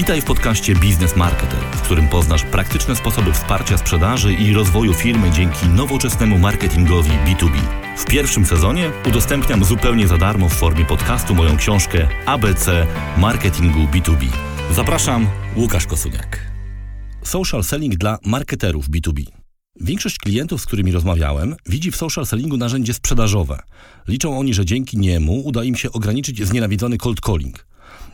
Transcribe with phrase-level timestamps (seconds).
[0.00, 5.30] Witaj w podcaście Biznes Marketer, w którym poznasz praktyczne sposoby wsparcia sprzedaży i rozwoju firmy
[5.30, 7.58] dzięki nowoczesnemu marketingowi B2B.
[7.96, 12.86] W pierwszym sezonie udostępniam zupełnie za darmo w formie podcastu moją książkę ABC
[13.18, 14.26] Marketingu B2B.
[14.74, 15.26] Zapraszam,
[15.56, 16.50] Łukasz Kosuniak.
[17.22, 19.24] Social selling dla marketerów B2B.
[19.80, 23.62] Większość klientów, z którymi rozmawiałem, widzi w social sellingu narzędzie sprzedażowe.
[24.08, 27.69] Liczą oni, że dzięki niemu uda im się ograniczyć znienawidzony cold calling.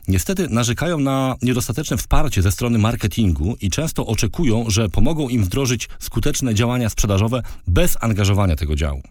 [0.09, 5.89] Niestety narzekają na niedostateczne wsparcie ze strony marketingu i często oczekują, że pomogą im wdrożyć
[5.99, 9.03] skuteczne działania sprzedażowe bez angażowania tego działu.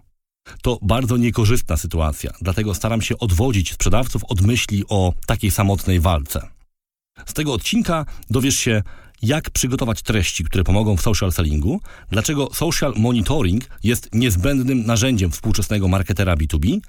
[0.61, 6.47] To bardzo niekorzystna sytuacja, dlatego staram się odwodzić sprzedawców od myśli o takiej samotnej walce.
[7.25, 8.83] Z tego odcinka dowiesz się,
[9.25, 15.87] jak przygotować treści, które pomogą w social sellingu, dlaczego social monitoring jest niezbędnym narzędziem współczesnego
[15.87, 16.79] marketera B2B,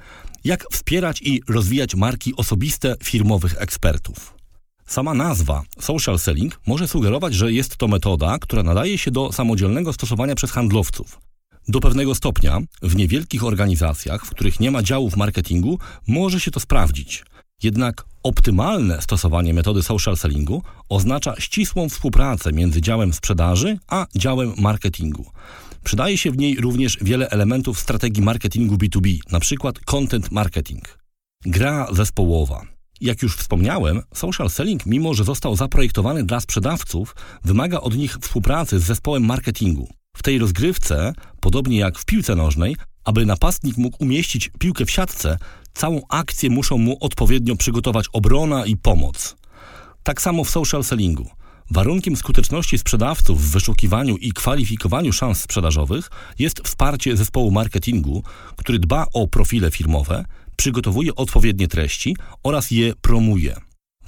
[0.45, 4.35] jak wspierać i rozwijać marki osobiste firmowych ekspertów.
[4.87, 9.93] Sama nazwa social selling może sugerować, że jest to metoda, która nadaje się do samodzielnego
[9.93, 11.19] stosowania przez handlowców.
[11.69, 16.61] Do pewnego stopnia w niewielkich organizacjach, w których nie ma działów marketingu, może się to
[16.61, 17.25] sprawdzić.
[17.63, 25.27] Jednak optymalne stosowanie metody social sellingu oznacza ścisłą współpracę między działem sprzedaży a działem marketingu.
[25.85, 29.73] Przydaje się w niej również wiele elementów strategii marketingu B2B, np.
[29.85, 30.99] content marketing.
[31.47, 32.63] Gra zespołowa.
[33.01, 38.81] Jak już wspomniałem, social selling, mimo że został zaprojektowany dla sprzedawców, wymaga od nich współpracy
[38.81, 39.89] z zespołem marketingu.
[40.17, 45.39] W tej rozgrywce, podobnie jak w piłce nożnej, aby napastnik mógł umieścić piłkę w siatce,
[45.77, 49.37] całą akcję muszą mu odpowiednio przygotować obrona i pomoc.
[50.03, 51.27] Tak samo w social sellingu.
[51.71, 58.23] Warunkiem skuteczności sprzedawców w wyszukiwaniu i kwalifikowaniu szans sprzedażowych jest wsparcie zespołu marketingu,
[58.57, 60.25] który dba o profile firmowe,
[60.57, 63.57] przygotowuje odpowiednie treści oraz je promuje.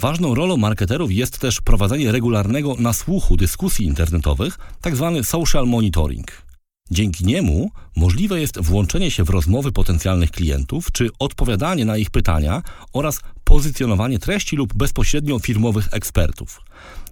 [0.01, 5.13] Ważną rolą marketerów jest też prowadzenie regularnego nasłuchu dyskusji internetowych, tzw.
[5.15, 6.48] Tak social monitoring.
[6.91, 12.63] Dzięki niemu możliwe jest włączenie się w rozmowy potencjalnych klientów czy odpowiadanie na ich pytania
[12.93, 16.61] oraz pozycjonowanie treści lub bezpośrednio firmowych ekspertów.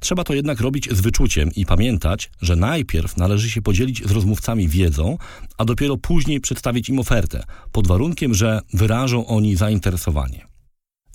[0.00, 4.68] Trzeba to jednak robić z wyczuciem i pamiętać, że najpierw należy się podzielić z rozmówcami
[4.68, 5.18] wiedzą,
[5.58, 10.46] a dopiero później przedstawić im ofertę, pod warunkiem, że wyrażą oni zainteresowanie.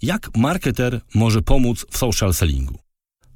[0.01, 2.79] Jak marketer może pomóc w social sellingu?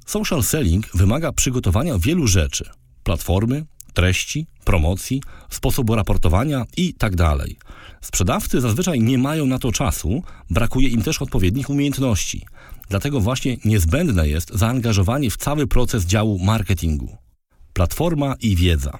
[0.06, 2.70] Social selling wymaga przygotowania wielu rzeczy:
[3.02, 7.12] platformy, treści, promocji, sposobu raportowania i tak.
[8.00, 12.46] Sprzedawcy zazwyczaj nie mają na to czasu, brakuje im też odpowiednich umiejętności.
[12.88, 17.16] Dlatego właśnie niezbędne jest zaangażowanie w cały proces działu marketingu.
[17.72, 18.98] Platforma i wiedza.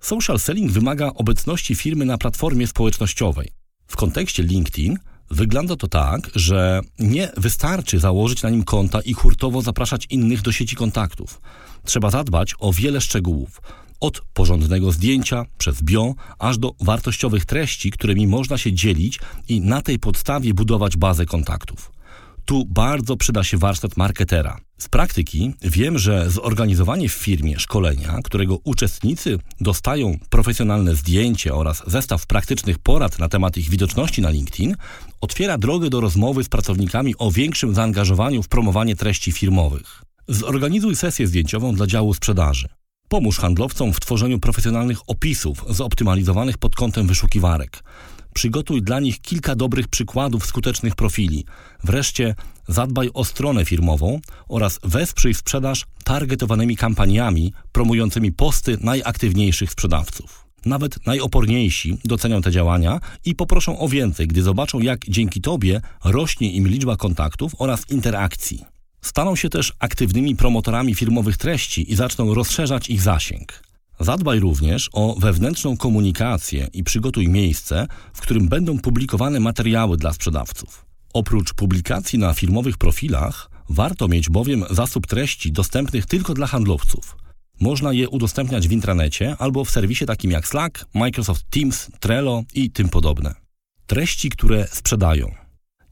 [0.00, 3.48] Social selling wymaga obecności firmy na platformie społecznościowej.
[3.86, 4.98] W kontekście LinkedIn
[5.30, 10.52] wygląda to tak, że nie wystarczy założyć na nim konta i hurtowo zapraszać innych do
[10.52, 11.40] sieci kontaktów.
[11.84, 13.60] Trzeba zadbać o wiele szczegółów
[14.02, 19.82] od porządnego zdjęcia, przez bio, aż do wartościowych treści, którymi można się dzielić i na
[19.82, 21.92] tej podstawie budować bazę kontaktów.
[22.44, 24.60] Tu bardzo przyda się warsztat marketera.
[24.78, 32.26] Z praktyki wiem, że zorganizowanie w firmie szkolenia, którego uczestnicy dostają profesjonalne zdjęcie oraz zestaw
[32.26, 34.76] praktycznych porad na temat ich widoczności na LinkedIn,
[35.20, 40.02] otwiera drogę do rozmowy z pracownikami o większym zaangażowaniu w promowanie treści firmowych.
[40.28, 42.68] Zorganizuj sesję zdjęciową dla działu sprzedaży.
[43.12, 47.84] Pomóż handlowcom w tworzeniu profesjonalnych opisów zoptymalizowanych pod kątem wyszukiwarek.
[48.34, 51.44] Przygotuj dla nich kilka dobrych przykładów skutecznych profili.
[51.84, 52.34] Wreszcie
[52.68, 60.46] zadbaj o stronę firmową oraz wesprzyj sprzedaż targetowanymi kampaniami promującymi posty najaktywniejszych sprzedawców.
[60.66, 66.52] Nawet najoporniejsi docenią te działania i poproszą o więcej, gdy zobaczą, jak dzięki Tobie rośnie
[66.52, 68.71] im liczba kontaktów oraz interakcji.
[69.04, 73.62] Staną się też aktywnymi promotorami firmowych treści i zaczną rozszerzać ich zasięg.
[74.00, 80.84] Zadbaj również o wewnętrzną komunikację i przygotuj miejsce, w którym będą publikowane materiały dla sprzedawców.
[81.14, 87.16] Oprócz publikacji na firmowych profilach, warto mieć bowiem zasób treści dostępnych tylko dla handlowców.
[87.60, 92.70] Można je udostępniać w intranecie albo w serwisie takim jak Slack, Microsoft Teams, Trello i
[92.70, 93.34] tym podobne.
[93.86, 95.41] Treści, które sprzedają.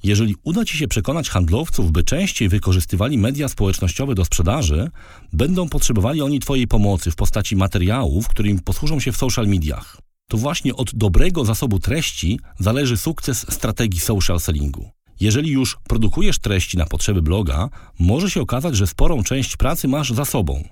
[0.02, 4.90] Jeżeli uda Ci się przekonać handlowców, by częściej wykorzystywali media społecznościowe do sprzedaży,
[5.32, 9.96] będą potrzebowali oni Twojej pomocy w postaci materiałów, którymi posłużą się w social mediach.
[10.28, 14.90] To właśnie od dobrego zasobu treści zależy sukces strategii social sellingu.
[15.20, 17.68] Jeżeli już produkujesz treści na potrzeby bloga,
[17.98, 20.64] może się okazać, że sporą część pracy masz za sobą.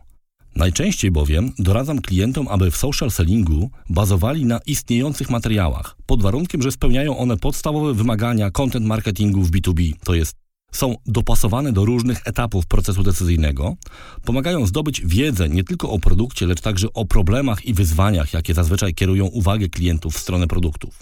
[0.59, 6.73] Najczęściej bowiem doradzam klientom, aby w social sellingu bazowali na istniejących materiałach, pod warunkiem, że
[6.73, 10.37] spełniają one podstawowe wymagania content marketingu w B2B, to jest
[10.73, 13.77] Są dopasowane do różnych etapów procesu decyzyjnego,
[14.25, 18.95] pomagają zdobyć wiedzę nie tylko o produkcie, lecz także o problemach i wyzwaniach, jakie zazwyczaj
[18.95, 20.99] kierują uwagę klientów w stronę produktów.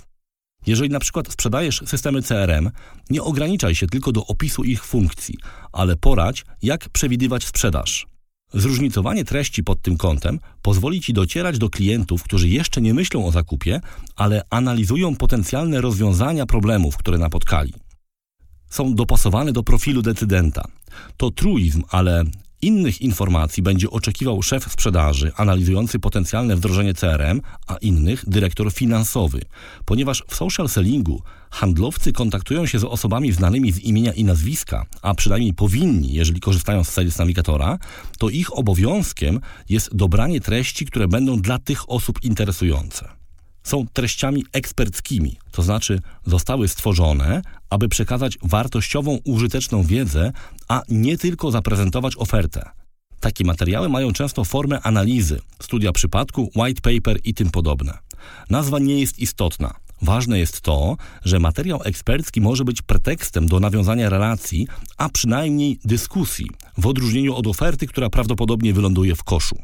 [0.66, 2.70] Jeżeli na przykład sprzedajesz systemy CRM,
[3.10, 5.34] nie ograniczaj się tylko do opisu ich funkcji,
[5.72, 8.15] ale poradź, jak przewidywać sprzedaż.
[8.56, 13.32] Zróżnicowanie treści pod tym kątem pozwoli Ci docierać do klientów, którzy jeszcze nie myślą o
[13.32, 13.80] zakupie,
[14.16, 17.72] ale analizują potencjalne rozwiązania problemów, które napotkali.
[18.70, 20.68] Są dopasowane do profilu decydenta.
[21.16, 22.24] To truizm, ale
[22.62, 29.40] Innych informacji będzie oczekiwał szef sprzedaży analizujący potencjalne wdrożenie CRM, a innych dyrektor finansowy,
[29.84, 35.14] ponieważ w social sellingu handlowcy kontaktują się z osobami znanymi z imienia i nazwiska, a
[35.14, 37.78] przynajmniej powinni, jeżeli korzystają z Sales Navigatora,
[38.18, 43.15] to ich obowiązkiem jest dobranie treści, które będą dla tych osób interesujące
[43.66, 50.32] są treściami eksperckimi, to znaczy zostały stworzone, aby przekazać wartościową, użyteczną wiedzę,
[50.68, 52.70] a nie tylko zaprezentować ofertę.
[53.20, 57.98] Takie materiały mają często formę analizy, studia przypadku, white paper i tym podobne.
[58.50, 59.74] Nazwa nie jest istotna.
[60.02, 64.66] Ważne jest to, że materiał ekspercki może być pretekstem do nawiązania relacji,
[64.96, 69.56] a przynajmniej dyskusji, w odróżnieniu od oferty, która prawdopodobnie wyląduje w koszu.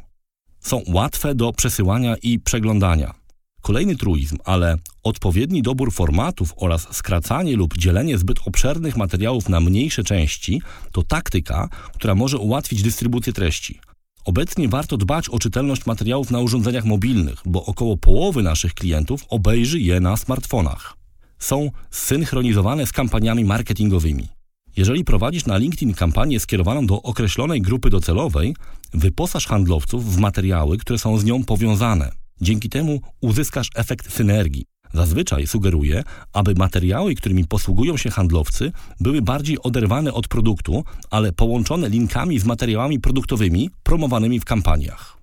[0.61, 3.22] Są łatwe do przesyłania i przeglądania.
[3.63, 10.05] Kolejny truizm, ale odpowiedni dobór formatów oraz skracanie lub dzielenie zbyt obszernych materiałów na mniejsze
[10.05, 10.63] części
[10.93, 13.81] to taktyka, która może ułatwić dystrybucję treści.
[14.25, 19.81] Obecnie warto dbać o czytelność materiałów na urządzeniach mobilnych, bo około połowy naszych klientów obejrzy
[19.81, 20.97] je na smartfonach.
[21.39, 24.29] Są synchronizowane z kampaniami marketingowymi.
[24.77, 28.57] Jeżeli prowadzisz na LinkedIn kampanię skierowaną do określonej grupy docelowej,
[28.95, 32.22] wyposaż handlowców w materiały, które są z nią powiązane.
[32.43, 34.65] Dzięki temu uzyskasz efekt synergii.
[34.95, 36.03] Zazwyczaj sugeruję,
[36.33, 42.45] aby materiały, którymi posługują się handlowcy, były bardziej oderwane od produktu, ale połączone linkami z
[42.45, 45.19] materiałami produktowymi promowanymi w kampaniach.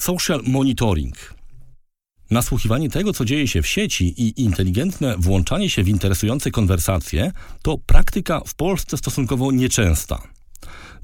[0.00, 1.34] Social monitoring.
[2.30, 7.32] Nasłuchiwanie tego, co dzieje się w sieci i inteligentne włączanie się w interesujące konwersacje
[7.62, 10.35] to praktyka w Polsce stosunkowo nieczęsta.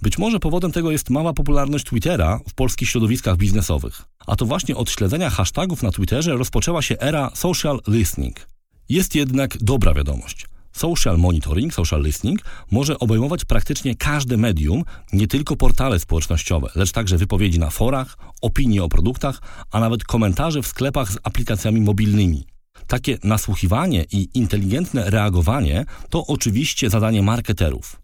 [0.03, 4.03] Być może powodem tego jest mała popularność Twittera w polskich środowiskach biznesowych.
[4.27, 8.49] A to właśnie od śledzenia hashtagów na Twitterze rozpoczęła się era social listening.
[8.89, 10.47] Jest jednak dobra wiadomość.
[10.73, 12.41] Social monitoring, social listening
[12.71, 18.83] może obejmować praktycznie każde medium, nie tylko portale społecznościowe, lecz także wypowiedzi na forach, opinie
[18.83, 19.41] o produktach,
[19.71, 22.47] a nawet komentarze w sklepach z aplikacjami mobilnymi.
[22.87, 28.02] Takie nasłuchiwanie i inteligentne reagowanie to oczywiście zadanie marketerów.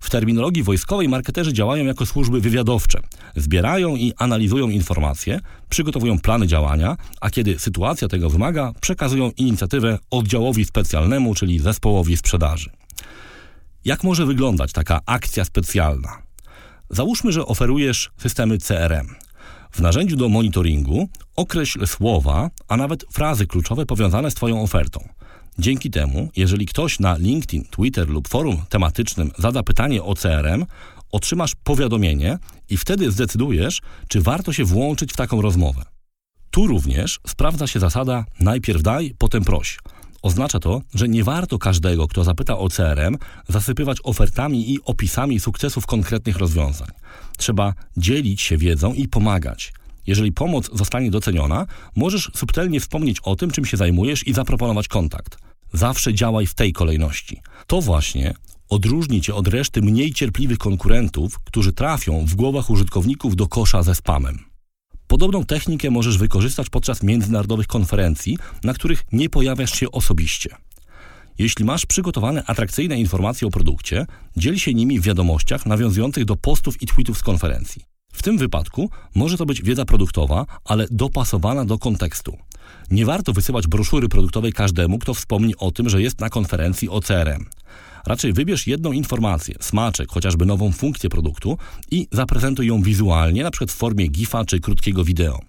[0.00, 3.00] W terminologii wojskowej marketerzy działają jako służby wywiadowcze.
[3.36, 10.64] Zbierają i analizują informacje, przygotowują plany działania, a kiedy sytuacja tego wymaga, przekazują inicjatywę oddziałowi
[10.64, 12.70] specjalnemu, czyli zespołowi sprzedaży.
[13.84, 16.22] Jak może wyglądać taka akcja specjalna?
[16.90, 19.14] Załóżmy, że oferujesz systemy CRM.
[19.70, 25.08] W narzędziu do monitoringu określ słowa, a nawet frazy kluczowe powiązane z Twoją ofertą.
[25.60, 30.66] Dzięki temu, jeżeli ktoś na LinkedIn, Twitter lub forum tematycznym zada pytanie o CRM,
[31.12, 32.38] otrzymasz powiadomienie
[32.70, 35.82] i wtedy zdecydujesz, czy warto się włączyć w taką rozmowę.
[36.50, 39.78] Tu również sprawdza się zasada najpierw daj, potem proś.
[40.22, 43.16] Oznacza to, że nie warto każdego, kto zapyta o CRM,
[43.48, 46.88] zasypywać ofertami i opisami sukcesów konkretnych rozwiązań.
[47.38, 49.72] Trzeba dzielić się wiedzą i pomagać.
[50.06, 55.47] Jeżeli pomoc zostanie doceniona, możesz subtelnie wspomnieć o tym, czym się zajmujesz i zaproponować kontakt.
[55.72, 57.40] Zawsze działaj w tej kolejności.
[57.66, 58.34] To właśnie
[58.68, 63.94] odróżni cię od reszty mniej cierpliwych konkurentów, którzy trafią w głowach użytkowników do kosza ze
[63.94, 64.38] spamem.
[65.06, 70.56] Podobną technikę możesz wykorzystać podczas międzynarodowych konferencji, na których nie pojawiasz się osobiście.
[71.38, 74.06] Jeśli masz przygotowane atrakcyjne informacje o produkcie,
[74.36, 77.82] dziel się nimi w wiadomościach nawiązujących do postów i tweetów z konferencji.
[78.12, 82.38] W tym wypadku może to być wiedza produktowa, ale dopasowana do kontekstu.
[82.90, 87.00] Nie warto wysyłać broszury produktowej każdemu, kto wspomni o tym, że jest na konferencji o
[87.00, 87.46] CRM.
[88.06, 91.58] Raczej wybierz jedną informację, smaczek, chociażby nową funkcję produktu
[91.90, 93.66] i zaprezentuj ją wizualnie, np.
[93.66, 95.40] w formie GIFa czy krótkiego wideo.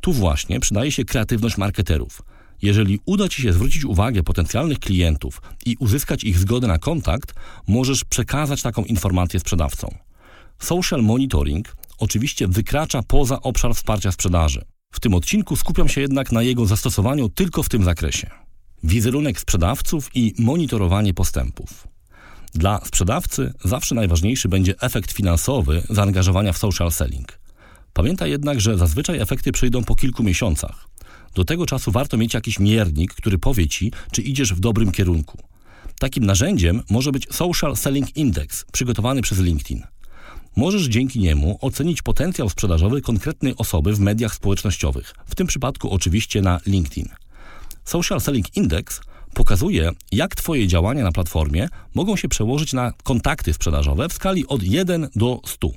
[0.00, 2.22] Tu właśnie przydaje się kreatywność marketerów.
[2.62, 7.34] Jeżeli uda Ci się zwrócić uwagę potencjalnych klientów i uzyskać ich zgodę na kontakt,
[7.68, 9.90] możesz przekazać taką informację sprzedawcom.
[10.58, 14.64] Social monitoring oczywiście wykracza poza obszar wsparcia sprzedaży.
[14.92, 18.30] W tym odcinku skupiam się jednak na jego zastosowaniu tylko w tym zakresie.
[18.84, 21.88] Wizerunek sprzedawców i monitorowanie postępów.
[22.54, 27.38] Dla sprzedawcy zawsze najważniejszy będzie efekt finansowy zaangażowania w social selling.
[27.92, 30.88] Pamiętaj jednak, że zazwyczaj efekty przyjdą po kilku miesiącach.
[31.34, 35.38] Do tego czasu warto mieć jakiś miernik, który powie ci, czy idziesz w dobrym kierunku.
[35.98, 39.82] Takim narzędziem może być Social Selling Index, przygotowany przez LinkedIn.
[40.56, 46.42] Możesz dzięki niemu ocenić potencjał sprzedażowy konkretnej osoby w mediach społecznościowych, w tym przypadku oczywiście
[46.42, 47.08] na LinkedIn.
[47.84, 49.00] Social Selling Index
[49.34, 54.62] pokazuje, jak Twoje działania na platformie mogą się przełożyć na kontakty sprzedażowe w skali od
[54.62, 55.70] 1 do 100.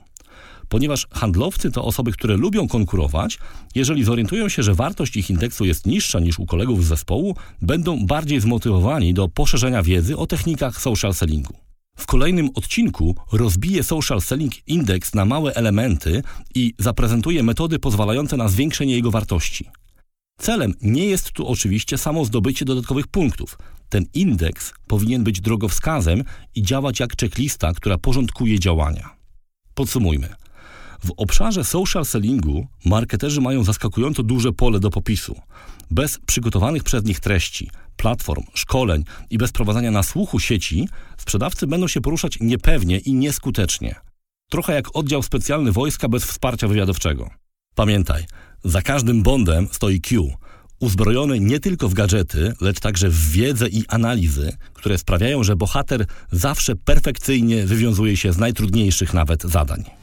[0.69, 3.39] Ponieważ handlowcy to osoby, które lubią konkurować,
[3.75, 8.05] jeżeli zorientują się, że wartość ich indeksu jest niższa niż u kolegów z zespołu, będą
[8.05, 11.62] bardziej zmotywowani do poszerzenia wiedzy o technikach social sellingu.
[11.97, 16.23] W kolejnym odcinku rozbiję Social Selling Index na małe elementy
[16.55, 19.65] i zaprezentuję metody pozwalające na zwiększenie jego wartości.
[20.37, 23.57] Celem nie jest tu oczywiście samo zdobycie dodatkowych punktów.
[23.89, 26.23] Ten indeks powinien być drogowskazem
[26.55, 29.09] i działać jak checklista, która porządkuje działania.
[29.73, 30.29] Podsumujmy.
[31.03, 35.41] W obszarze social sellingu marketerzy mają zaskakująco duże pole do popisu.
[35.91, 41.87] Bez przygotowanych przez nich treści, platform, szkoleń i bez prowadzenia na słuchu sieci, sprzedawcy będą
[41.87, 43.95] się poruszać niepewnie i nieskutecznie.
[44.49, 47.29] Trochę jak oddział specjalny wojska bez wsparcia wywiadowczego.
[47.75, 48.23] Pamiętaj,
[48.63, 50.33] za każdym bondem stoi Q,
[50.79, 56.05] uzbrojony nie tylko w gadżety, lecz także w wiedzę i analizy, które sprawiają, że bohater
[56.31, 60.02] zawsze perfekcyjnie wywiązuje się z najtrudniejszych nawet zadań.